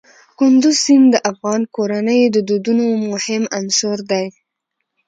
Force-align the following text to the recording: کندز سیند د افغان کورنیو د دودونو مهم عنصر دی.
کندز 0.39 0.75
سیند 0.83 1.07
د 1.13 1.15
افغان 1.31 1.61
کورنیو 1.75 2.33
د 2.35 2.37
دودونو 2.49 2.85
مهم 3.11 3.43
عنصر 3.59 3.97
دی. 4.11 4.25